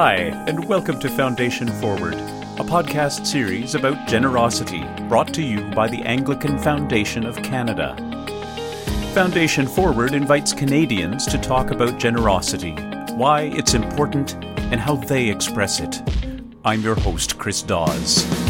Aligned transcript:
Hi, 0.00 0.14
and 0.46 0.64
welcome 0.66 1.00
to 1.00 1.08
Foundation 1.08 1.66
Forward, 1.66 2.14
a 2.14 2.62
podcast 2.62 3.26
series 3.26 3.74
about 3.74 4.06
generosity 4.06 4.84
brought 5.08 5.34
to 5.34 5.42
you 5.42 5.60
by 5.70 5.88
the 5.88 6.02
Anglican 6.02 6.56
Foundation 6.56 7.26
of 7.26 7.34
Canada. 7.42 7.96
Foundation 9.12 9.66
Forward 9.66 10.14
invites 10.14 10.52
Canadians 10.52 11.26
to 11.26 11.36
talk 11.36 11.72
about 11.72 11.98
generosity, 11.98 12.74
why 13.14 13.50
it's 13.56 13.74
important, 13.74 14.34
and 14.70 14.78
how 14.78 14.94
they 14.94 15.28
express 15.28 15.80
it. 15.80 16.00
I'm 16.64 16.80
your 16.80 16.94
host, 16.94 17.36
Chris 17.36 17.60
Dawes. 17.62 18.47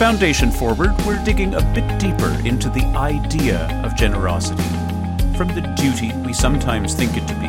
Foundation 0.00 0.50
Forward, 0.50 0.96
we're 1.04 1.22
digging 1.26 1.52
a 1.52 1.60
bit 1.74 2.00
deeper 2.00 2.30
into 2.46 2.70
the 2.70 2.86
idea 2.96 3.68
of 3.84 3.94
generosity, 3.94 4.62
from 5.36 5.48
the 5.48 5.60
duty 5.76 6.10
we 6.24 6.32
sometimes 6.32 6.94
think 6.94 7.18
it 7.18 7.28
to 7.28 7.34
be, 7.34 7.48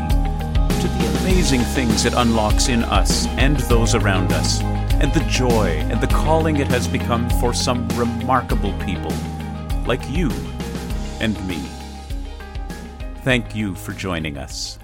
to 0.82 0.88
the 0.90 1.20
amazing 1.22 1.62
things 1.62 2.04
it 2.04 2.12
unlocks 2.14 2.68
in 2.68 2.84
us 2.84 3.26
and 3.38 3.56
those 3.62 3.96
around 3.96 4.34
us, 4.34 4.60
and 5.00 5.14
the 5.14 5.26
joy 5.30 5.78
and 5.90 6.02
the 6.02 6.08
calling 6.08 6.58
it 6.58 6.68
has 6.68 6.90
become 6.90 7.30
for 7.40 7.54
some 7.54 7.88
remarkable 7.98 8.78
people, 8.80 9.14
like 9.86 10.02
you 10.10 10.30
and 11.22 11.42
me. 11.48 11.70
Thank 13.24 13.56
you 13.56 13.76
for 13.76 13.94
joining 13.94 14.38
us. 14.38 14.78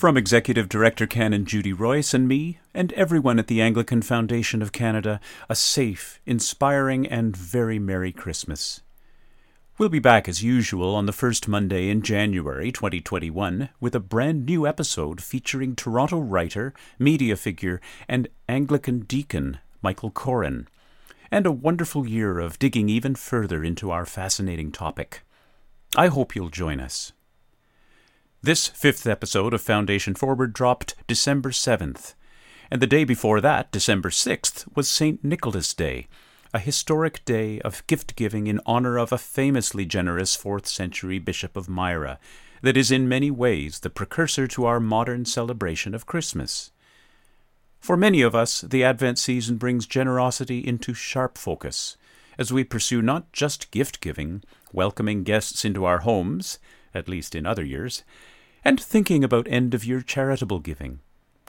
From 0.00 0.16
Executive 0.16 0.70
Director 0.70 1.06
Canon 1.06 1.44
Judy 1.44 1.74
Rois 1.74 2.14
and 2.14 2.26
me, 2.26 2.58
and 2.72 2.90
everyone 2.94 3.38
at 3.38 3.48
the 3.48 3.60
Anglican 3.60 4.00
Foundation 4.00 4.62
of 4.62 4.72
Canada, 4.72 5.20
a 5.46 5.54
safe, 5.54 6.22
inspiring, 6.24 7.06
and 7.06 7.36
very 7.36 7.78
Merry 7.78 8.10
Christmas. 8.10 8.80
We'll 9.76 9.90
be 9.90 9.98
back 9.98 10.26
as 10.26 10.42
usual 10.42 10.94
on 10.94 11.04
the 11.04 11.12
first 11.12 11.48
Monday 11.48 11.90
in 11.90 12.00
January 12.00 12.72
2021 12.72 13.68
with 13.78 13.94
a 13.94 14.00
brand 14.00 14.46
new 14.46 14.66
episode 14.66 15.22
featuring 15.22 15.76
Toronto 15.76 16.18
writer, 16.18 16.72
media 16.98 17.36
figure, 17.36 17.78
and 18.08 18.28
Anglican 18.48 19.00
deacon 19.00 19.58
Michael 19.82 20.10
Coren, 20.10 20.66
and 21.30 21.44
a 21.44 21.52
wonderful 21.52 22.08
year 22.08 22.38
of 22.38 22.58
digging 22.58 22.88
even 22.88 23.14
further 23.16 23.62
into 23.62 23.90
our 23.90 24.06
fascinating 24.06 24.72
topic. 24.72 25.20
I 25.94 26.06
hope 26.06 26.34
you'll 26.34 26.48
join 26.48 26.80
us. 26.80 27.12
This 28.42 28.68
fifth 28.68 29.06
episode 29.06 29.52
of 29.52 29.60
Foundation 29.60 30.14
Forward 30.14 30.54
dropped 30.54 30.94
December 31.06 31.50
7th, 31.50 32.14
and 32.70 32.80
the 32.80 32.86
day 32.86 33.04
before 33.04 33.38
that, 33.42 33.70
December 33.70 34.08
6th, 34.08 34.64
was 34.74 34.88
St. 34.88 35.22
Nicholas 35.22 35.74
Day, 35.74 36.06
a 36.54 36.58
historic 36.58 37.22
day 37.26 37.60
of 37.60 37.86
gift 37.86 38.16
giving 38.16 38.46
in 38.46 38.58
honor 38.64 38.96
of 38.96 39.12
a 39.12 39.18
famously 39.18 39.84
generous 39.84 40.34
4th 40.34 40.64
century 40.64 41.18
Bishop 41.18 41.54
of 41.54 41.68
Myra 41.68 42.18
that 42.62 42.78
is 42.78 42.90
in 42.90 43.06
many 43.06 43.30
ways 43.30 43.80
the 43.80 43.90
precursor 43.90 44.46
to 44.46 44.64
our 44.64 44.80
modern 44.80 45.26
celebration 45.26 45.94
of 45.94 46.06
Christmas. 46.06 46.72
For 47.78 47.94
many 47.94 48.22
of 48.22 48.34
us, 48.34 48.62
the 48.62 48.82
Advent 48.82 49.18
season 49.18 49.58
brings 49.58 49.86
generosity 49.86 50.66
into 50.66 50.94
sharp 50.94 51.36
focus 51.36 51.98
as 52.38 52.50
we 52.50 52.64
pursue 52.64 53.02
not 53.02 53.30
just 53.34 53.70
gift 53.70 54.00
giving, 54.00 54.42
welcoming 54.72 55.24
guests 55.24 55.62
into 55.62 55.84
our 55.84 55.98
homes, 55.98 56.58
at 56.94 57.08
least 57.08 57.34
in 57.34 57.46
other 57.46 57.64
years, 57.64 58.04
and 58.64 58.78
thinking 58.80 59.24
about 59.24 59.46
end 59.48 59.74
of 59.74 59.84
year 59.84 60.00
charitable 60.00 60.58
giving, 60.58 61.00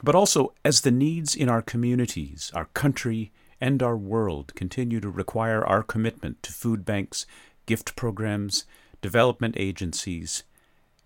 but 0.02 0.14
also 0.14 0.52
as 0.64 0.80
the 0.80 0.90
needs 0.90 1.34
in 1.34 1.48
our 1.48 1.62
communities, 1.62 2.50
our 2.54 2.66
country, 2.66 3.30
and 3.60 3.82
our 3.82 3.96
world 3.96 4.54
continue 4.54 5.00
to 5.00 5.08
require 5.08 5.64
our 5.64 5.82
commitment 5.82 6.42
to 6.42 6.52
food 6.52 6.84
banks, 6.84 7.26
gift 7.66 7.94
programs, 7.94 8.64
development 9.00 9.54
agencies, 9.58 10.42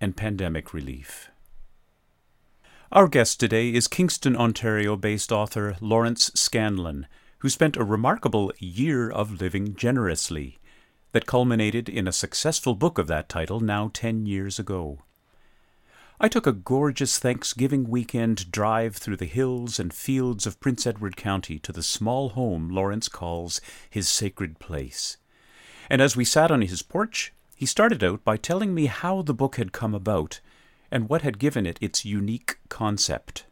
and 0.01 0.17
pandemic 0.17 0.73
relief. 0.73 1.31
Our 2.93 3.09
guest 3.09 3.41
today 3.41 3.71
is 3.71 3.89
Kingston, 3.89 4.37
Ontario 4.37 4.97
based 4.97 5.33
author 5.33 5.77
Lawrence 5.81 6.31
Scanlan, 6.35 7.07
who 7.39 7.49
spent 7.49 7.77
a 7.77 7.85
remarkable 7.85 8.53
year 8.59 9.11
of 9.11 9.41
living 9.41 9.75
generously 9.75 10.59
that 11.13 11.27
culminated 11.27 11.89
in 11.89 12.07
a 12.07 12.13
successful 12.13 12.75
book 12.75 12.99
of 12.99 13.07
that 13.07 13.29
title 13.29 13.61
now 13.61 13.91
10 13.93 14.27
years 14.27 14.59
ago. 14.59 14.99
I 16.19 16.29
took 16.29 16.47
a 16.47 16.53
gorgeous 16.53 17.19
Thanksgiving 17.19 17.89
weekend 17.89 18.51
drive 18.51 18.97
through 18.97 19.19
the 19.19 19.27
hills 19.27 19.79
and 19.79 19.93
fields 19.93 20.47
of 20.47 20.61
Prince 20.61 20.87
Edward 20.87 21.17
County 21.17 21.59
to 21.59 21.73
the 21.73 21.83
small 21.83 22.31
home 22.31 22.71
Lawrence 22.71 23.09
calls 23.09 23.61
his 23.91 24.09
sacred 24.09 24.59
place. 24.59 25.19
And 25.91 26.01
as 26.01 26.17
we 26.17 26.25
sat 26.25 26.51
on 26.51 26.63
his 26.63 26.83
porch, 26.83 27.35
he 27.55 27.67
started 27.67 28.03
out 28.03 28.25
by 28.25 28.39
telling 28.39 28.75
me 28.75 28.87
how 28.87 29.21
the 29.23 29.35
book 29.35 29.57
had 29.57 29.73
come 29.73 29.95
about 29.95 30.41
and 30.91 31.09
what 31.09 31.23
had 31.23 31.39
given 31.39 31.67
it 31.67 31.79
its 31.83 32.05
unique 32.05 32.59
concept. 32.69 33.45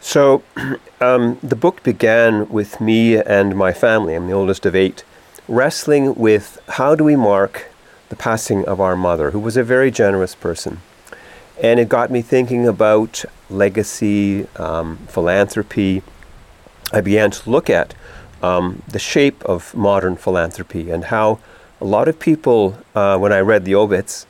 So, 0.00 0.42
um, 1.00 1.38
the 1.42 1.56
book 1.56 1.82
began 1.82 2.48
with 2.48 2.80
me 2.80 3.16
and 3.16 3.54
my 3.54 3.72
family, 3.72 4.14
I'm 4.14 4.26
the 4.26 4.32
oldest 4.32 4.66
of 4.66 4.74
eight, 4.74 5.04
wrestling 5.50 6.14
with 6.14 6.62
how 6.68 6.94
do 6.94 7.02
we 7.02 7.16
mark 7.16 7.66
the 8.08 8.16
passing 8.16 8.64
of 8.66 8.80
our 8.80 8.94
mother, 8.94 9.32
who 9.32 9.40
was 9.40 9.56
a 9.56 9.64
very 9.64 9.90
generous 9.90 10.34
person. 10.34 10.80
And 11.60 11.80
it 11.80 11.88
got 11.88 12.10
me 12.10 12.22
thinking 12.22 12.66
about 12.66 13.24
legacy, 13.50 14.46
um, 14.56 14.98
philanthropy. 15.08 16.02
I 16.92 17.00
began 17.00 17.32
to 17.32 17.50
look 17.50 17.68
at 17.68 17.94
um, 18.42 18.82
the 18.88 19.00
shape 19.00 19.42
of 19.44 19.74
modern 19.74 20.16
philanthropy 20.16 20.88
and 20.88 21.06
how 21.06 21.40
a 21.80 21.84
lot 21.84 22.06
of 22.06 22.20
people, 22.20 22.78
uh, 22.94 23.18
when 23.18 23.32
I 23.32 23.40
read 23.40 23.64
the 23.64 23.74
obits, 23.74 24.26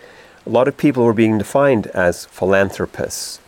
a 0.47 0.51
lot 0.51 0.69
of 0.69 0.77
people 0.79 1.05
were 1.05 1.13
being 1.13 1.37
defined 1.37 1.87
as 1.89 2.25
philanthropists. 2.25 3.41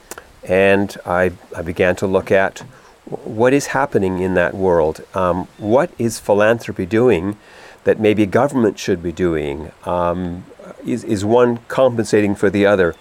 And 0.44 0.94
I, 1.06 1.32
I 1.56 1.62
began 1.62 1.96
to 1.96 2.06
look 2.06 2.30
at 2.30 2.64
what 3.04 3.52
is 3.52 3.68
happening 3.68 4.20
in 4.20 4.34
that 4.34 4.54
world. 4.54 5.04
Um, 5.14 5.48
what 5.58 5.90
is 5.98 6.18
philanthropy 6.18 6.86
doing 6.86 7.36
that 7.84 7.98
maybe 7.98 8.26
government 8.26 8.78
should 8.78 9.02
be 9.02 9.12
doing? 9.12 9.72
Um, 9.84 10.44
is, 10.86 11.04
is 11.04 11.24
one 11.24 11.58
compensating 11.68 12.34
for 12.34 12.48
the 12.48 12.64
other? 12.64 12.94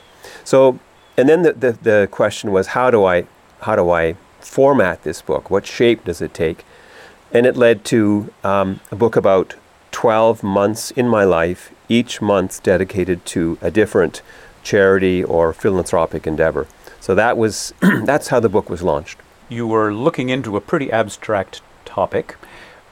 So, 0.44 0.80
and 1.18 1.30
then 1.30 1.44
the, 1.44 1.54
the, 1.54 1.72
the, 1.72 2.08
question 2.12 2.52
was, 2.52 2.68
how 2.68 2.90
do 2.90 3.06
I, 3.06 3.28
how 3.62 3.76
do 3.76 3.92
I 3.92 4.16
format 4.40 5.04
this 5.04 5.22
book? 5.22 5.52
What 5.52 5.66
shape 5.68 6.06
does 6.06 6.22
it 6.22 6.34
take? 6.34 6.66
And 7.32 7.46
it 7.46 7.56
led 7.56 7.86
to 7.86 8.34
um, 8.44 8.80
a 8.92 8.96
book 8.96 9.16
about 9.16 9.56
12 9.92 10.42
months 10.42 10.92
in 10.92 11.08
my 11.08 11.24
life, 11.24 11.72
each 11.90 12.22
month 12.22 12.64
dedicated 12.64 13.26
to 13.28 13.58
a 13.62 13.70
different 13.70 14.22
charity 14.64 15.24
or 15.24 15.54
philanthropic 15.54 16.26
endeavor. 16.26 16.68
So 17.00 17.14
that 17.16 17.38
was 17.38 17.74
that's 17.82 18.30
how 18.30 18.40
the 18.40 18.50
book 18.50 18.70
was 18.70 18.82
launched. 18.82 19.20
You 19.52 19.68
were 19.68 19.94
looking 19.94 20.30
into 20.30 20.56
a 20.56 20.62
pretty 20.62 20.90
abstract 20.94 21.62
topic. 21.84 22.38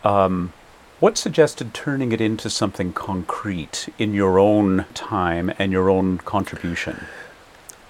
Um, 0.03 0.52
what 1.00 1.18
suggested 1.18 1.74
turning 1.74 2.12
it 2.12 2.20
into 2.20 2.50
something 2.50 2.92
concrete 2.92 3.88
in 3.97 4.14
your 4.14 4.38
own 4.38 4.84
time 4.94 5.53
and 5.58 5.72
your 5.72 5.90
own 5.90 6.18
contribution? 6.18 7.06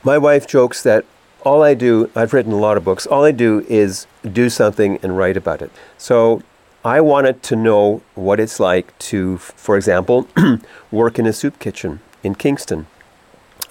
My 0.03 0.19
wife 0.19 0.45
jokes 0.45 0.83
that 0.83 1.03
all 1.41 1.63
I 1.63 1.73
do, 1.73 2.11
I've 2.15 2.31
written 2.31 2.51
a 2.51 2.57
lot 2.57 2.77
of 2.77 2.83
books, 2.85 3.07
all 3.07 3.25
I 3.25 3.31
do 3.31 3.65
is 3.67 4.05
do 4.31 4.51
something 4.51 4.99
and 5.01 5.17
write 5.17 5.35
about 5.35 5.63
it. 5.63 5.71
So 5.97 6.43
I 6.85 7.01
wanted 7.01 7.41
to 7.41 7.55
know 7.55 8.03
what 8.13 8.39
it's 8.39 8.59
like 8.59 8.95
to, 8.99 9.39
for 9.39 9.77
example, 9.77 10.27
work 10.91 11.17
in 11.17 11.25
a 11.25 11.33
soup 11.33 11.57
kitchen 11.57 12.01
in 12.21 12.35
Kingston. 12.35 12.85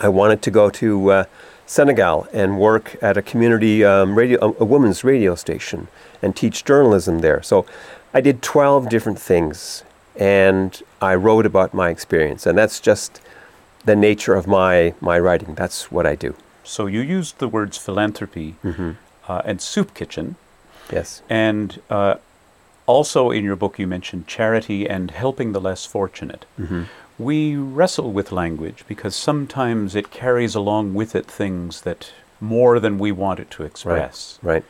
I 0.01 0.09
wanted 0.09 0.43
to 0.43 0.51
go 0.51 0.71
to 0.71 1.11
uh, 1.13 1.25
Senegal 1.69 2.27
and 2.33 2.59
work 2.59 2.97
at 3.03 3.19
a 3.19 3.23
community 3.23 3.85
um, 3.85 4.17
radio, 4.17 4.39
a, 4.43 4.63
a 4.63 4.65
women's 4.65 5.05
radio 5.05 5.35
station 5.35 5.89
and 6.23 6.35
teach 6.35 6.65
journalism 6.65 7.19
there. 7.19 7.43
So 7.43 7.67
I 8.15 8.23
did 8.23 8.41
12 8.41 8.89
different 8.89 9.21
things 9.21 9.85
and 10.17 10.83
I 11.03 11.15
wrote 11.15 11.45
about 11.45 11.75
my 11.75 11.91
experience. 11.91 12.47
And 12.47 12.57
that's 12.57 12.81
just 12.81 13.21
the 13.85 13.95
nature 13.95 14.35
of 14.35 14.47
my, 14.47 14.95
my 15.03 15.19
writing. 15.19 15.55
That's 15.55 15.93
what 15.93 16.07
I 16.07 16.15
do. 16.15 16.35
So 16.65 16.87
you 16.87 17.01
used 17.01 17.39
the 17.39 17.49
words 17.49 17.77
philanthropy 17.77 18.57
mm-hmm. 18.65 18.93
uh, 19.29 19.43
and 19.45 19.61
soup 19.61 19.93
kitchen. 19.93 20.37
Yes. 20.91 21.21
And 21.29 21.83
uh, 21.91 22.15
also 22.87 23.31
in 23.31 23.45
your 23.45 23.57
book, 23.57 23.79
you 23.79 23.87
mentioned 23.87 24.27
charity 24.27 24.89
and 24.89 25.11
helping 25.11 25.53
the 25.53 25.61
less 25.61 25.85
fortunate. 25.85 26.47
Mm-hmm. 26.59 26.85
We 27.19 27.57
wrestle 27.57 28.13
with 28.13 28.31
language 28.33 28.85
because 28.87 29.17
sometimes 29.17 29.95
it 29.95 30.11
carries 30.11 30.55
along 30.55 30.95
with 30.95 31.15
it 31.15 31.27
things 31.27 31.81
that 31.83 32.13
more 32.41 32.79
than 32.79 32.99
we 32.99 33.11
want 33.11 33.41
it 33.41 33.51
to 33.53 33.65
express. 33.65 34.39
Right. 34.43 34.55
right. 34.55 34.65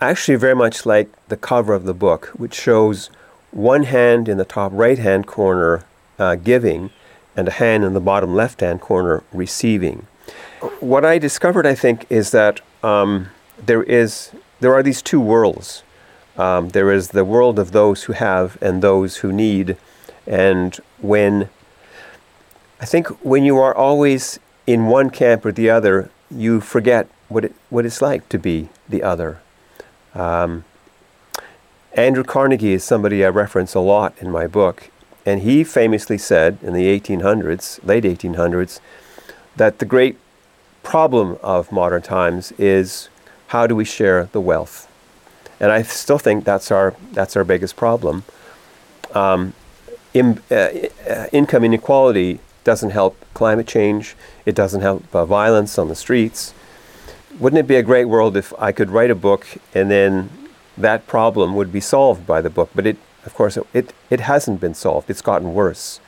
Actually 0.00 0.36
very 0.36 0.54
much 0.54 0.84
like 0.84 1.08
the 1.28 1.36
cover 1.36 1.72
of 1.72 1.84
the 1.84 1.94
book, 1.94 2.26
which 2.36 2.54
shows 2.54 3.08
one 3.50 3.84
hand 3.84 4.28
in 4.28 4.36
the 4.36 4.44
top 4.44 4.72
right 4.74 4.98
hand 4.98 5.26
corner 5.26 5.84
uh, 6.18 6.34
giving 6.34 6.90
and 7.36 7.48
a 7.48 7.52
hand 7.52 7.84
in 7.84 7.94
the 7.94 8.00
bottom 8.00 8.34
left 8.34 8.60
hand 8.60 8.80
corner 8.80 9.22
receiving. 9.32 10.06
What 10.80 11.04
I 11.04 11.18
discovered, 11.18 11.66
I 11.66 11.74
think, 11.74 12.06
is 12.10 12.30
that 12.30 12.60
um, 12.82 13.30
there 13.64 13.82
is 13.82 14.32
there 14.60 14.74
are 14.74 14.82
these 14.82 15.02
two 15.02 15.20
worlds. 15.20 15.82
Um, 16.36 16.70
there 16.70 16.90
is 16.90 17.08
the 17.08 17.24
world 17.24 17.58
of 17.58 17.72
those 17.72 18.04
who 18.04 18.12
have 18.12 18.58
and 18.60 18.82
those 18.82 19.18
who 19.18 19.32
need. 19.32 19.76
And 20.26 20.74
when, 21.00 21.48
I 22.84 22.86
think 22.86 23.08
when 23.24 23.44
you 23.44 23.56
are 23.60 23.74
always 23.74 24.38
in 24.66 24.88
one 24.88 25.08
camp 25.08 25.46
or 25.46 25.52
the 25.52 25.70
other, 25.70 26.10
you 26.30 26.60
forget 26.60 27.08
what, 27.30 27.46
it, 27.46 27.54
what 27.70 27.86
it's 27.86 28.02
like 28.02 28.28
to 28.28 28.38
be 28.38 28.68
the 28.86 29.02
other. 29.02 29.40
Um, 30.14 30.64
Andrew 31.94 32.24
Carnegie 32.24 32.74
is 32.74 32.84
somebody 32.84 33.24
I 33.24 33.30
reference 33.30 33.74
a 33.74 33.80
lot 33.80 34.12
in 34.20 34.30
my 34.30 34.46
book, 34.46 34.90
and 35.24 35.40
he 35.40 35.64
famously 35.64 36.18
said 36.18 36.58
in 36.60 36.74
the 36.74 37.00
1800s, 37.00 37.82
late 37.86 38.04
1800s, 38.04 38.80
that 39.56 39.78
the 39.78 39.86
great 39.86 40.18
problem 40.82 41.38
of 41.42 41.72
modern 41.72 42.02
times 42.02 42.52
is 42.58 43.08
how 43.46 43.66
do 43.66 43.74
we 43.74 43.86
share 43.86 44.28
the 44.32 44.42
wealth? 44.42 44.92
And 45.58 45.72
I 45.72 45.80
still 45.80 46.18
think 46.18 46.44
that's 46.44 46.70
our, 46.70 46.94
that's 47.12 47.34
our 47.34 47.44
biggest 47.44 47.76
problem. 47.76 48.24
Um, 49.14 49.54
in, 50.12 50.42
uh, 50.50 50.68
uh, 51.08 51.26
income 51.32 51.64
inequality 51.64 52.40
doesn't 52.64 52.90
help 52.90 53.24
climate 53.34 53.66
change, 53.66 54.16
it 54.44 54.54
doesn't 54.54 54.80
help 54.80 55.14
uh, 55.14 55.24
violence 55.24 55.78
on 55.78 55.88
the 55.88 55.94
streets. 55.94 56.54
Wouldn't 57.38 57.60
it 57.60 57.66
be 57.66 57.76
a 57.76 57.82
great 57.82 58.06
world 58.06 58.36
if 58.36 58.52
I 58.58 58.72
could 58.72 58.90
write 58.90 59.10
a 59.10 59.14
book 59.14 59.46
and 59.74 59.90
then 59.90 60.30
that 60.76 61.06
problem 61.06 61.54
would 61.54 61.72
be 61.72 61.80
solved 61.80 62.26
by 62.26 62.40
the 62.40 62.50
book? 62.50 62.70
But 62.74 62.86
it, 62.86 62.96
of 63.24 63.34
course, 63.34 63.58
it, 63.72 63.92
it, 64.10 64.20
hasn't 64.20 64.60
been 64.60 64.74
solved, 64.74 65.10
it's 65.10 65.22
gotten 65.22 65.52
worse. 65.52 66.00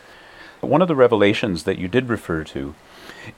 One 0.60 0.82
of 0.82 0.88
the 0.88 0.96
revelations 0.96 1.64
that 1.64 1.78
you 1.78 1.88
did 1.88 2.08
refer 2.08 2.44
to 2.44 2.74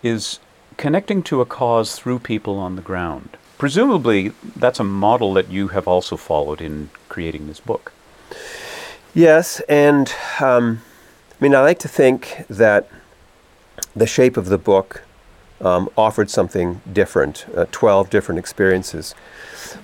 is 0.03 0.38
connecting 0.76 1.23
to 1.25 1.41
a 1.41 1.47
cause 1.47 1.97
through 1.97 2.21
people 2.21 2.59
on 2.59 2.76
the 2.76 2.82
ground. 2.82 3.37
Presumably, 3.59 4.32
that's 4.55 4.79
a 4.79 4.85
model 4.85 5.35
that 5.35 5.50
you 5.50 5.69
have 5.69 5.88
also 5.88 6.17
followed 6.17 6.61
in 6.61 6.91
creating 7.09 7.49
this 7.49 7.59
book. 7.59 7.93
Yes, 9.14 9.61
and 9.69 10.12
um, 10.41 10.82
I 11.41 11.44
mean, 11.44 11.55
I 11.55 11.61
like 11.61 11.79
to 11.81 11.88
think 11.88 12.44
that 12.49 12.88
the 13.95 14.07
shape 14.07 14.37
of 14.37 14.47
the 14.47 14.59
book 14.59 15.03
um, 15.61 15.89
offered 15.97 16.31
something 16.31 16.81
different, 16.93 17.47
uh, 17.57 17.67
12 17.73 18.11
different 18.11 18.39
experiences. 18.39 19.15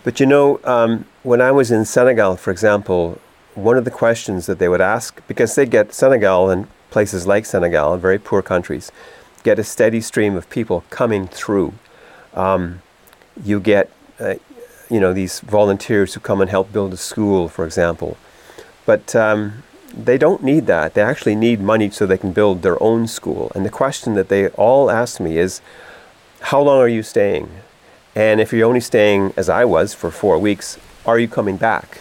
But 0.05 0.20
you 0.20 0.26
know, 0.26 0.61
um, 0.64 1.06
when 1.23 1.41
I 1.41 1.50
was 1.50 1.70
in 1.70 1.85
Senegal, 1.85 2.37
for 2.37 2.50
example, 2.50 3.20
one 3.55 3.76
of 3.76 3.85
the 3.85 3.91
questions 3.91 4.46
that 4.46 4.58
they 4.58 4.69
would 4.69 4.81
ask, 4.81 5.20
because 5.26 5.55
they 5.55 5.67
get 5.67 5.93
Senegal 5.93 6.50
and 6.50 6.69
places 6.91 7.26
like 7.26 7.46
Senegal, 7.46 7.96
very 7.96 8.19
poor 8.19 8.43
countries, 8.43 8.93
get 9.43 9.58
a 9.58 9.64
steady 9.64 10.00
stream 10.00 10.37
of 10.37 10.49
people 10.50 10.85
coming 10.90 11.26
through. 11.26 11.75
Um, 12.35 12.82
you 13.43 13.61
get, 13.61 13.90
uh, 14.20 14.35
you 14.90 15.00
know, 15.00 15.12
these 15.12 15.40
volunteers 15.40 16.14
who 16.14 16.20
come 16.20 16.40
and 16.40 16.50
help 16.50 16.73
build 16.73 16.93
a 16.93 16.97
school, 16.97 17.49
for 17.49 17.64
example. 17.64 18.17
But 18.87 19.14
um, 19.17 19.62
they 19.96 20.19
don't 20.19 20.43
need 20.43 20.67
that. 20.67 20.94
They 20.94 21.02
actually 21.02 21.37
need 21.37 21.61
money 21.61 21.91
so 21.91 22.06
they 22.06 22.19
can 22.19 22.32
build 22.32 22.62
their 22.62 22.82
own 22.82 23.06
school. 23.06 23.52
And 23.55 23.64
the 23.64 23.70
question 23.70 24.14
that 24.14 24.29
they 24.29 24.49
all 24.49 24.91
ask 24.91 25.20
me 25.20 25.38
is, 25.38 25.61
how 26.41 26.61
long 26.61 26.79
are 26.79 26.88
you 26.88 27.02
staying? 27.02 27.49
And 28.14 28.41
if 28.41 28.52
you're 28.52 28.67
only 28.67 28.81
staying, 28.81 29.32
as 29.37 29.49
I 29.49 29.64
was, 29.64 29.94
for 29.94 30.11
four 30.11 30.38
weeks, 30.38 30.79
are 31.06 31.19
you 31.19 31.29
coming 31.29 31.56
back? 31.56 32.00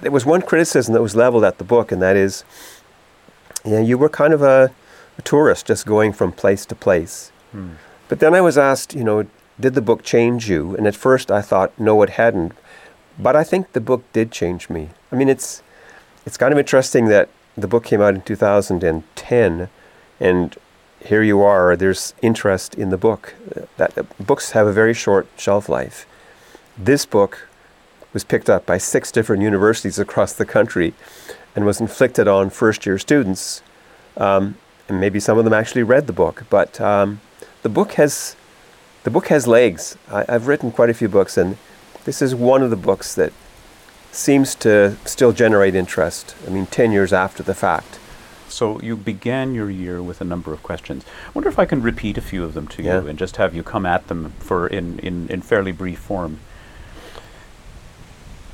There 0.00 0.10
was 0.10 0.26
one 0.26 0.42
criticism 0.42 0.94
that 0.94 1.02
was 1.02 1.16
leveled 1.16 1.44
at 1.44 1.58
the 1.58 1.64
book, 1.64 1.92
and 1.92 2.02
that 2.02 2.16
is, 2.16 2.44
you 3.64 3.72
know, 3.72 3.80
you 3.80 3.96
were 3.96 4.08
kind 4.08 4.34
of 4.34 4.42
a, 4.42 4.72
a 5.16 5.22
tourist 5.22 5.66
just 5.66 5.86
going 5.86 6.12
from 6.12 6.32
place 6.32 6.66
to 6.66 6.74
place. 6.74 7.30
Hmm. 7.52 7.74
But 8.08 8.20
then 8.20 8.34
I 8.34 8.40
was 8.40 8.58
asked, 8.58 8.94
you 8.94 9.04
know, 9.04 9.26
did 9.58 9.74
the 9.74 9.80
book 9.80 10.02
change 10.02 10.50
you? 10.50 10.76
And 10.76 10.86
at 10.86 10.96
first 10.96 11.30
I 11.30 11.40
thought, 11.40 11.78
no, 11.78 12.02
it 12.02 12.10
hadn't. 12.10 12.52
But 13.18 13.36
I 13.36 13.44
think 13.44 13.72
the 13.72 13.80
book 13.80 14.02
did 14.12 14.30
change 14.30 14.68
me. 14.68 14.90
I 15.12 15.16
mean, 15.16 15.28
it's 15.28 15.62
it's 16.26 16.36
kind 16.36 16.52
of 16.52 16.58
interesting 16.58 17.06
that 17.06 17.28
the 17.56 17.68
book 17.68 17.84
came 17.84 18.00
out 18.00 18.14
in 18.14 18.22
2010, 18.22 19.68
and 20.20 20.56
here 21.00 21.22
you 21.22 21.42
are. 21.42 21.76
There's 21.76 22.14
interest 22.22 22.74
in 22.74 22.90
the 22.90 22.96
book. 22.96 23.34
That 23.76 23.96
uh, 23.96 24.02
books 24.18 24.52
have 24.52 24.66
a 24.66 24.72
very 24.72 24.94
short 24.94 25.28
shelf 25.36 25.68
life. 25.68 26.06
This 26.76 27.06
book 27.06 27.48
was 28.12 28.24
picked 28.24 28.48
up 28.48 28.64
by 28.64 28.78
six 28.78 29.12
different 29.12 29.42
universities 29.42 29.98
across 29.98 30.32
the 30.32 30.46
country, 30.46 30.94
and 31.54 31.64
was 31.64 31.80
inflicted 31.80 32.26
on 32.26 32.50
first-year 32.50 32.98
students. 32.98 33.62
Um, 34.16 34.56
and 34.88 35.00
maybe 35.00 35.20
some 35.20 35.38
of 35.38 35.44
them 35.44 35.54
actually 35.54 35.82
read 35.82 36.06
the 36.06 36.12
book, 36.12 36.44
but 36.50 36.80
um, 36.80 37.20
the 37.62 37.68
book 37.68 37.92
has 37.92 38.36
the 39.02 39.10
book 39.10 39.28
has 39.28 39.46
legs. 39.46 39.96
I, 40.10 40.24
I've 40.28 40.46
written 40.46 40.70
quite 40.70 40.90
a 40.90 40.94
few 40.94 41.08
books, 41.08 41.36
and 41.36 41.56
this 42.04 42.22
is 42.22 42.34
one 42.34 42.62
of 42.62 42.70
the 42.70 42.76
books 42.76 43.14
that 43.14 43.32
seems 44.14 44.54
to 44.56 44.96
still 45.04 45.32
generate 45.32 45.74
interest. 45.74 46.34
I 46.46 46.50
mean, 46.50 46.66
10 46.66 46.92
years 46.92 47.12
after 47.12 47.42
the 47.42 47.54
fact. 47.54 47.98
So 48.48 48.80
you 48.80 48.96
began 48.96 49.54
your 49.54 49.68
year 49.68 50.02
with 50.02 50.20
a 50.20 50.24
number 50.24 50.52
of 50.52 50.62
questions. 50.62 51.04
I 51.26 51.30
wonder 51.34 51.48
if 51.48 51.58
I 51.58 51.64
can 51.64 51.82
repeat 51.82 52.16
a 52.16 52.20
few 52.20 52.44
of 52.44 52.54
them 52.54 52.68
to 52.68 52.82
yeah. 52.82 53.00
you 53.00 53.08
and 53.08 53.18
just 53.18 53.36
have 53.36 53.54
you 53.54 53.62
come 53.62 53.84
at 53.84 54.06
them 54.06 54.32
for 54.38 54.68
in, 54.68 54.98
in, 55.00 55.28
in 55.28 55.42
fairly 55.42 55.72
brief 55.72 55.98
form. 55.98 56.38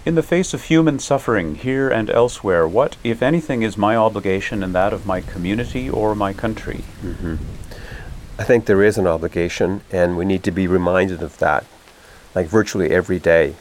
In 0.06 0.14
the 0.14 0.22
face 0.22 0.54
of 0.54 0.64
human 0.64 0.98
suffering 0.98 1.56
here 1.56 1.90
and 1.90 2.08
elsewhere, 2.08 2.66
what, 2.66 2.96
if 3.04 3.20
anything, 3.20 3.62
is 3.62 3.76
my 3.76 3.94
obligation 3.94 4.62
and 4.62 4.74
that 4.74 4.94
of 4.94 5.04
my 5.04 5.20
community 5.20 5.90
or 5.90 6.14
my 6.14 6.32
country? 6.32 6.84
Mm-hmm. 7.02 7.36
I 8.38 8.44
think 8.44 8.64
there 8.64 8.82
is 8.82 8.96
an 8.96 9.06
obligation, 9.06 9.82
and 9.92 10.16
we 10.16 10.24
need 10.24 10.42
to 10.44 10.50
be 10.50 10.66
reminded 10.66 11.22
of 11.22 11.36
that, 11.38 11.66
like 12.34 12.46
virtually 12.46 12.90
every 12.90 13.18
day. 13.18 13.56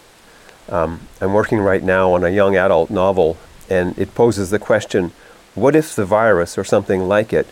Um, 0.69 1.07
I'm 1.19 1.33
working 1.33 1.59
right 1.59 1.83
now 1.83 2.13
on 2.13 2.23
a 2.23 2.29
young 2.29 2.55
adult 2.55 2.89
novel, 2.89 3.37
and 3.69 3.97
it 3.97 4.13
poses 4.15 4.49
the 4.49 4.59
question 4.59 5.11
what 5.55 5.75
if 5.75 5.95
the 5.95 6.05
virus 6.05 6.57
or 6.57 6.63
something 6.63 7.07
like 7.07 7.33
it 7.33 7.47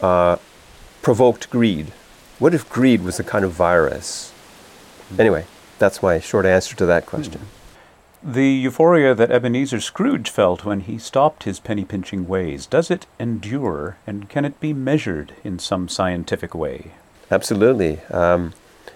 uh, 0.00 0.36
provoked 1.02 1.50
greed? 1.50 1.92
What 2.38 2.54
if 2.54 2.68
greed 2.68 3.02
was 3.02 3.20
a 3.20 3.24
kind 3.24 3.44
of 3.44 3.52
virus? 3.52 4.32
Mm. 5.12 5.20
Anyway, 5.20 5.46
that's 5.78 6.02
my 6.02 6.20
short 6.20 6.46
answer 6.46 6.74
to 6.76 6.86
that 6.86 7.06
question. 7.06 7.42
Mm. 7.42 8.32
The 8.32 8.48
euphoria 8.48 9.14
that 9.14 9.30
Ebenezer 9.30 9.80
Scrooge 9.80 10.28
felt 10.28 10.64
when 10.64 10.80
he 10.80 10.98
stopped 10.98 11.44
his 11.44 11.60
penny 11.60 11.84
pinching 11.84 12.26
ways, 12.26 12.66
does 12.66 12.90
it 12.90 13.06
endure 13.20 13.96
and 14.06 14.28
can 14.28 14.44
it 14.44 14.58
be 14.58 14.72
measured 14.72 15.34
in 15.44 15.60
some 15.60 15.88
scientific 15.88 16.52
way? 16.54 16.92
Absolutely. 17.30 18.00
Um, 18.10 18.54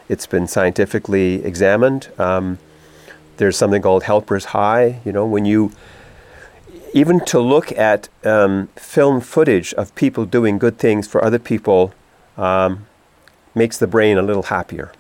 it's 0.09 0.27
been 0.27 0.49
scientifically 0.49 1.45
examined. 1.45 2.09
Um, 2.19 2.59
there's 3.37 3.57
something 3.57 3.83
called 3.83 4.05
helper's 4.05 4.47
high. 4.47 5.01
You 5.05 5.12
know, 5.12 5.27
when 5.27 5.45
you 5.45 5.73
even 6.95 7.21
to 7.27 7.41
look 7.41 7.73
at 7.73 8.09
um, 8.25 8.69
film 8.77 9.21
footage 9.21 9.73
of 9.75 9.95
people 9.95 10.25
doing 10.25 10.59
good 10.59 10.79
things 10.79 11.09
for 11.09 11.25
other 11.25 11.39
people 11.39 11.95
um, 12.37 12.87
makes 13.55 13.79
the 13.79 13.87
brain 13.87 14.19
a 14.19 14.23
little 14.23 14.45
happier. 14.45 14.93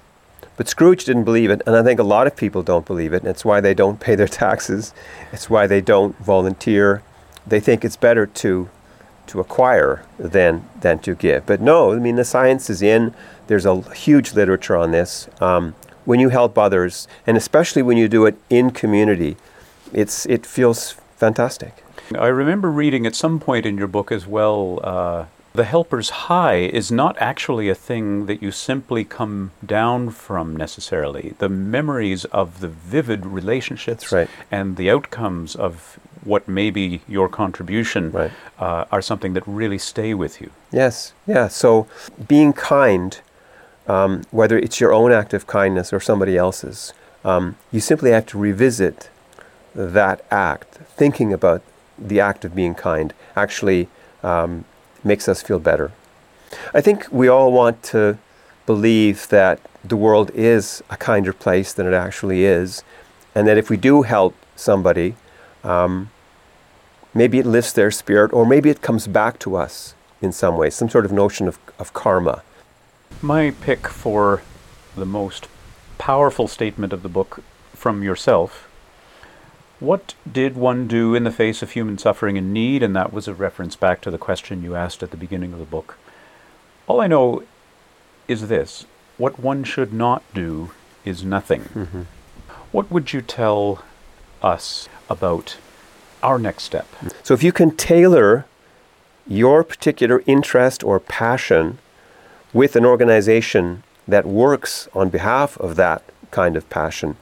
But 0.56 0.68
Scrooge 0.68 1.04
didn't 1.04 1.24
believe 1.24 1.50
it, 1.50 1.62
and 1.66 1.74
I 1.74 1.82
think 1.82 1.98
a 1.98 2.04
lot 2.04 2.26
of 2.26 2.36
people 2.36 2.62
don't 2.62 2.86
believe 2.86 3.12
it, 3.12 3.22
and 3.22 3.28
it's 3.28 3.44
why 3.44 3.60
they 3.60 3.74
don't 3.74 4.00
pay 4.00 4.14
their 4.14 4.28
taxes. 4.44 4.92
It's 5.32 5.48
why 5.48 5.66
they 5.66 5.80
don't 5.80 6.16
volunteer. 6.18 7.02
They 7.46 7.60
think 7.60 7.84
it's 7.84 7.96
better 7.96 8.26
to 8.26 8.68
to 9.28 9.40
acquire 9.40 10.04
than 10.18 10.68
than 10.80 10.98
to 11.00 11.14
give. 11.14 11.46
But 11.46 11.60
no, 11.60 11.92
I 11.92 11.96
mean 11.96 12.16
the 12.16 12.24
science 12.24 12.68
is 12.68 12.82
in. 12.82 13.14
There's 13.46 13.66
a 13.66 13.80
huge 13.94 14.34
literature 14.34 14.76
on 14.76 14.90
this. 14.90 15.28
Um, 15.40 15.74
when 16.04 16.20
you 16.20 16.28
help 16.30 16.58
others, 16.58 17.08
and 17.26 17.36
especially 17.36 17.82
when 17.82 17.96
you 17.96 18.08
do 18.08 18.26
it 18.26 18.36
in 18.50 18.70
community, 18.70 19.36
it's 19.92 20.26
it 20.26 20.46
feels 20.46 20.96
fantastic. 21.16 21.84
I 22.18 22.26
remember 22.26 22.70
reading 22.70 23.06
at 23.06 23.14
some 23.14 23.38
point 23.40 23.66
in 23.66 23.78
your 23.78 23.88
book 23.88 24.12
as 24.12 24.26
well. 24.26 24.80
Uh, 24.82 25.24
the 25.54 25.64
helper's 25.64 26.10
high 26.10 26.56
is 26.56 26.90
not 26.90 27.16
actually 27.18 27.68
a 27.68 27.74
thing 27.74 28.26
that 28.26 28.42
you 28.42 28.50
simply 28.50 29.04
come 29.04 29.50
down 29.64 30.10
from 30.10 30.56
necessarily. 30.56 31.34
The 31.38 31.48
memories 31.48 32.24
of 32.26 32.60
the 32.60 32.68
vivid 32.68 33.26
relationships 33.26 34.10
right. 34.12 34.30
and 34.50 34.76
the 34.76 34.90
outcomes 34.90 35.54
of 35.54 35.98
what 36.24 36.48
may 36.48 36.70
be 36.70 37.02
your 37.06 37.28
contribution 37.28 38.12
right. 38.12 38.30
uh, 38.58 38.86
are 38.90 39.02
something 39.02 39.34
that 39.34 39.42
really 39.46 39.78
stay 39.78 40.14
with 40.14 40.40
you. 40.40 40.50
Yes, 40.70 41.12
yeah. 41.26 41.48
So 41.48 41.86
being 42.28 42.52
kind 42.52 43.20
um, 43.86 44.22
whether 44.30 44.58
it's 44.58 44.80
your 44.80 44.92
own 44.92 45.12
act 45.12 45.34
of 45.34 45.46
kindness 45.46 45.92
or 45.92 46.00
somebody 46.00 46.36
else's. 46.36 46.92
Um, 47.24 47.56
you 47.70 47.80
simply 47.80 48.10
have 48.10 48.26
to 48.26 48.38
revisit 48.38 49.10
that 49.74 50.24
act. 50.30 50.78
Thinking 50.96 51.32
about 51.32 51.62
the 51.98 52.20
act 52.20 52.44
of 52.44 52.54
being 52.54 52.74
kind 52.74 53.14
actually 53.36 53.88
um, 54.22 54.64
makes 55.04 55.28
us 55.28 55.42
feel 55.42 55.58
better. 55.58 55.92
I 56.74 56.80
think 56.80 57.06
we 57.10 57.28
all 57.28 57.52
want 57.52 57.82
to 57.84 58.18
believe 58.66 59.28
that 59.28 59.60
the 59.84 59.96
world 59.96 60.30
is 60.34 60.82
a 60.90 60.96
kinder 60.96 61.32
place 61.32 61.72
than 61.72 61.86
it 61.86 61.94
actually 61.94 62.44
is, 62.44 62.84
and 63.34 63.46
that 63.48 63.58
if 63.58 63.70
we 63.70 63.76
do 63.76 64.02
help 64.02 64.34
somebody, 64.54 65.16
um, 65.64 66.10
maybe 67.14 67.38
it 67.38 67.46
lifts 67.46 67.72
their 67.72 67.90
spirit, 67.90 68.32
or 68.32 68.46
maybe 68.46 68.70
it 68.70 68.82
comes 68.82 69.06
back 69.06 69.38
to 69.40 69.56
us 69.56 69.94
in 70.20 70.30
some 70.32 70.56
way, 70.56 70.70
some 70.70 70.88
sort 70.88 71.04
of 71.04 71.12
notion 71.12 71.48
of, 71.48 71.58
of 71.78 71.92
karma. 71.92 72.42
My 73.20 73.50
pick 73.50 73.86
for 73.88 74.42
the 74.96 75.06
most 75.06 75.48
powerful 75.98 76.48
statement 76.48 76.92
of 76.92 77.02
the 77.02 77.08
book 77.08 77.42
from 77.74 78.02
yourself 78.02 78.68
What 79.80 80.14
did 80.30 80.56
one 80.56 80.86
do 80.86 81.14
in 81.14 81.24
the 81.24 81.32
face 81.32 81.62
of 81.62 81.72
human 81.72 81.98
suffering 81.98 82.38
and 82.38 82.52
need? 82.54 82.82
And 82.82 82.94
that 82.94 83.12
was 83.12 83.26
a 83.26 83.34
reference 83.34 83.74
back 83.74 84.00
to 84.02 84.10
the 84.10 84.18
question 84.18 84.62
you 84.62 84.76
asked 84.76 85.02
at 85.02 85.10
the 85.10 85.16
beginning 85.16 85.52
of 85.52 85.58
the 85.58 85.64
book. 85.64 85.98
All 86.86 87.00
I 87.00 87.06
know 87.08 87.42
is 88.28 88.48
this 88.48 88.86
what 89.18 89.38
one 89.38 89.64
should 89.64 89.92
not 89.92 90.22
do 90.34 90.70
is 91.04 91.24
nothing. 91.24 91.62
Mm-hmm. 91.62 92.02
What 92.70 92.90
would 92.90 93.12
you 93.12 93.22
tell 93.22 93.82
us 94.42 94.88
about 95.10 95.56
our 96.22 96.38
next 96.38 96.64
step? 96.64 96.86
So 97.22 97.34
if 97.34 97.42
you 97.42 97.52
can 97.52 97.76
tailor 97.76 98.46
your 99.26 99.62
particular 99.62 100.22
interest 100.26 100.82
or 100.82 100.98
passion 100.98 101.78
with 102.52 102.76
an 102.76 102.84
organization 102.84 103.82
that 104.06 104.26
works 104.26 104.88
on 104.94 105.08
behalf 105.08 105.56
of 105.58 105.76
that 105.76 106.02
kind 106.30 106.56
of 106.56 106.68
passion, 106.68 107.16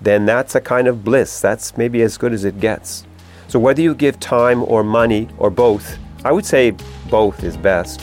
then 0.00 0.24
that's 0.24 0.54
a 0.54 0.60
kind 0.60 0.88
of 0.88 1.04
bliss. 1.04 1.40
That's 1.40 1.76
maybe 1.76 2.02
as 2.02 2.16
good 2.16 2.32
as 2.32 2.44
it 2.44 2.60
gets. 2.60 3.04
So 3.48 3.58
whether 3.58 3.82
you 3.82 3.94
give 3.94 4.18
time 4.20 4.62
or 4.62 4.82
money 4.82 5.28
or 5.38 5.50
both, 5.50 5.98
I 6.24 6.32
would 6.32 6.46
say 6.46 6.74
both 7.10 7.42
is 7.42 7.56
best. 7.56 8.00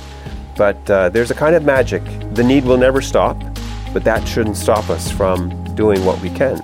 But 0.57 0.89
uh, 0.89 1.09
there's 1.09 1.31
a 1.31 1.35
kind 1.35 1.55
of 1.55 1.63
magic. 1.63 2.03
The 2.33 2.43
need 2.43 2.65
will 2.65 2.77
never 2.77 3.01
stop, 3.01 3.39
but 3.93 4.03
that 4.03 4.27
shouldn't 4.27 4.57
stop 4.57 4.89
us 4.89 5.11
from 5.11 5.75
doing 5.75 6.03
what 6.03 6.19
we 6.21 6.29
can. 6.29 6.57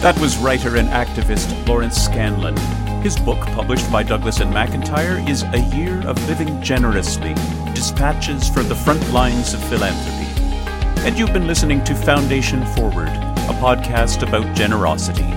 That 0.00 0.16
was 0.20 0.38
writer 0.38 0.76
and 0.76 0.88
activist 0.88 1.66
Lawrence 1.66 1.96
Scanlan. 1.96 2.56
His 3.02 3.16
book, 3.16 3.38
published 3.54 3.90
by 3.92 4.02
Douglas 4.02 4.40
and 4.40 4.52
McIntyre, 4.52 5.26
is 5.28 5.44
A 5.44 5.60
Year 5.76 6.06
of 6.06 6.18
Living 6.28 6.60
Generously 6.60 7.32
Dispatches 7.72 8.48
from 8.48 8.68
the 8.68 8.74
Front 8.74 9.12
Lines 9.12 9.54
of 9.54 9.62
Philanthropy. 9.64 10.26
And 11.06 11.16
you've 11.16 11.32
been 11.32 11.46
listening 11.46 11.82
to 11.84 11.94
Foundation 11.94 12.66
Forward, 12.74 13.08
a 13.08 13.54
podcast 13.60 14.26
about 14.26 14.54
generosity. 14.56 15.30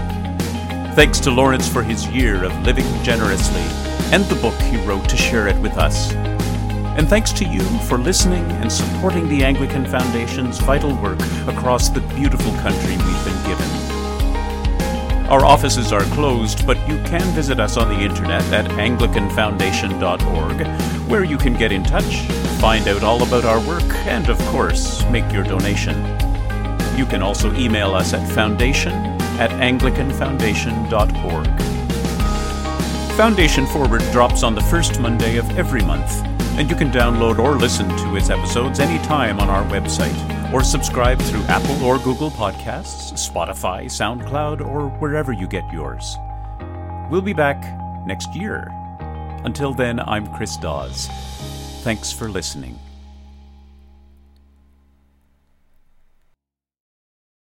Thanks 0.96 1.20
to 1.20 1.32
Lawrence 1.32 1.70
for 1.70 1.84
his 1.84 2.08
year 2.08 2.44
of 2.44 2.66
living 2.66 2.86
generously 3.04 3.62
and 4.12 4.26
the 4.26 4.42
book 4.42 4.60
he 4.64 4.84
wrote 4.86 5.08
to 5.10 5.16
share 5.16 5.48
it 5.48 5.58
with 5.62 5.78
us. 5.78 6.12
And 6.98 7.08
thanks 7.08 7.32
to 7.34 7.46
you 7.46 7.62
for 7.88 8.00
listening 8.00 8.44
and 8.54 8.72
supporting 8.72 9.30
the 9.30 9.46
Anglican 9.46 9.86
Foundation's 9.86 10.60
vital 10.60 10.96
work 10.96 11.22
across 11.48 11.90
the 11.90 12.02
beautiful 12.16 12.52
country 12.56 12.98
we've 12.98 13.26
been 13.26 13.48
given. 13.48 13.81
Our 15.32 15.46
offices 15.46 15.94
are 15.94 16.04
closed, 16.14 16.68
but 16.68 16.78
you 16.90 17.02
can 17.04 17.22
visit 17.34 17.58
us 17.58 17.78
on 17.78 17.88
the 17.88 18.02
internet 18.02 18.44
at 18.52 18.66
anglicanfoundation.org, 18.66 20.68
where 21.10 21.24
you 21.24 21.38
can 21.38 21.54
get 21.54 21.72
in 21.72 21.86
touch, 21.86 22.24
find 22.60 22.86
out 22.90 23.02
all 23.02 23.24
about 23.24 23.46
our 23.46 23.66
work, 23.66 23.90
and 24.06 24.28
of 24.28 24.38
course, 24.48 25.06
make 25.06 25.32
your 25.32 25.46
donation. 25.46 25.96
You 26.98 27.06
can 27.06 27.22
also 27.22 27.56
email 27.56 27.96
us 27.96 28.14
at 28.14 28.28
foundation 28.28 28.92
at 29.40 29.52
anglicanfoundation.org. 29.52 31.62
Foundation 33.16 33.66
Forward 33.68 34.02
drops 34.12 34.44
on 34.44 34.54
the 34.54 34.64
first 34.64 35.00
Monday 35.00 35.38
of 35.38 35.50
every 35.58 35.82
month, 35.82 36.28
and 36.58 36.70
you 36.70 36.76
can 36.76 36.92
download 36.92 37.40
or 37.40 37.56
listen 37.56 37.88
to 37.90 38.16
its 38.16 38.30
episodes 38.30 38.80
anytime 38.80 39.40
on 39.40 39.50
our 39.50 39.64
website 39.66 40.54
or 40.54 40.64
subscribe 40.64 41.20
through 41.22 41.44
Apple 41.44 41.84
or 41.84 41.98
Google 42.00 42.32
Podcasts, 42.32 43.14
Spotify, 43.14 43.86
SoundCloud, 43.86 44.66
or 44.66 44.90
wherever 45.00 45.32
you 45.32 45.48
get 45.48 45.64
yours. 45.72 46.18
We'll 47.10 47.22
be 47.22 47.34
back 47.34 47.62
next 48.06 48.36
year. 48.36 48.72
Until 49.44 49.74
then, 49.74 50.00
I'm 50.00 50.28
Chris 50.34 50.58
Dawes. 50.58 51.08
Thanks 51.84 52.12
for 52.12 52.30
listening. 52.30 52.78